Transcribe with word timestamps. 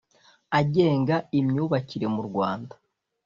agenga 0.59 1.15
imyubakire 1.39 2.07
mu 2.15 2.21
Rwanda 2.27 2.73